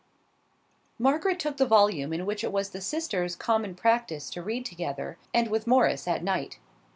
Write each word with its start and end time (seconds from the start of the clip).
Margaret 0.97 1.39
took 1.39 1.57
the 1.57 1.65
volume 1.67 2.11
in 2.11 2.25
which 2.25 2.43
it 2.43 2.51
was 2.51 2.71
the 2.71 2.81
sisters' 2.81 3.35
common 3.35 3.75
practice 3.75 4.31
to 4.31 4.41
read 4.41 4.65
together, 4.65 5.19
and 5.31 5.47
with 5.47 5.67
Morris 5.67 6.07
at 6.07 6.23
night. 6.23 6.57